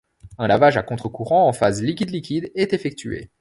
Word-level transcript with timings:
Un 0.39 0.47
lavage 0.47 0.77
à 0.77 0.81
contre-courant 0.81 1.47
en 1.47 1.53
phase 1.53 1.83
liquide-liquide 1.83 2.51
est 2.55 2.73
effectué. 2.73 3.29